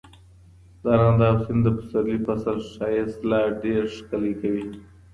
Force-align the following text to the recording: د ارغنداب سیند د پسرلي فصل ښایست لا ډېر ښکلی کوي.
د 0.81 0.83
ارغنداب 0.95 1.35
سیند 1.45 1.63
د 1.65 1.67
پسرلي 1.77 2.17
فصل 2.25 2.57
ښایست 2.73 3.19
لا 3.31 3.41
ډېر 3.63 3.81
ښکلی 3.95 4.33
کوي. 4.41 4.65